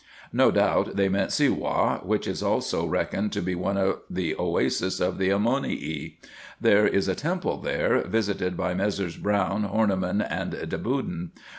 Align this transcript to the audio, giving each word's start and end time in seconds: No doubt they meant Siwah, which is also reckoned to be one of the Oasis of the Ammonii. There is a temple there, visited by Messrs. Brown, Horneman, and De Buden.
No 0.33 0.49
doubt 0.49 0.95
they 0.95 1.09
meant 1.09 1.29
Siwah, 1.29 2.03
which 2.03 2.25
is 2.25 2.41
also 2.41 2.87
reckoned 2.87 3.31
to 3.33 3.41
be 3.43 3.53
one 3.53 3.77
of 3.77 3.99
the 4.09 4.35
Oasis 4.35 4.99
of 4.99 5.19
the 5.19 5.29
Ammonii. 5.29 6.17
There 6.59 6.87
is 6.87 7.07
a 7.07 7.13
temple 7.13 7.61
there, 7.61 8.01
visited 8.07 8.57
by 8.57 8.73
Messrs. 8.73 9.15
Brown, 9.17 9.61
Horneman, 9.61 10.23
and 10.27 10.53
De 10.53 10.77
Buden. 10.79 11.29